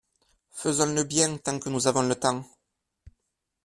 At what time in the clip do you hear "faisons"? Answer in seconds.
0.49-0.95